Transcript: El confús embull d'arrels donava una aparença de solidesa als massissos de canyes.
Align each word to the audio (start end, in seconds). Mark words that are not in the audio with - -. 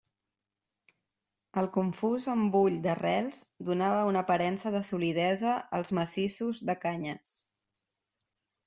El 1.61 1.69
confús 1.75 2.25
embull 2.33 2.79
d'arrels 2.87 3.43
donava 3.69 4.01
una 4.13 4.25
aparença 4.27 4.73
de 4.79 4.83
solidesa 4.95 5.55
als 5.81 5.95
massissos 6.01 6.67
de 6.73 6.81
canyes. 6.87 7.41